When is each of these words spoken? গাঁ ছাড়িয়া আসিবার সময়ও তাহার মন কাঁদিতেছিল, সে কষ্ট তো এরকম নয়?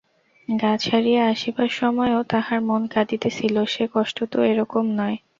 গাঁ 0.49 0.77
ছাড়িয়া 0.77 1.21
আসিবার 1.27 1.69
সময়ও 1.79 2.21
তাহার 2.29 2.59
মন 2.61 2.81
কাঁদিতেছিল, 2.87 3.55
সে 3.65 3.83
কষ্ট 3.95 4.17
তো 4.31 4.37
এরকম 4.51 4.85
নয়? 4.99 5.17